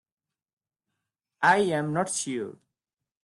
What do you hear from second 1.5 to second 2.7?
am not sure.